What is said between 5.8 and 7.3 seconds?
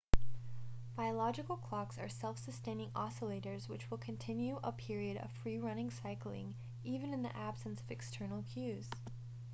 cycling even in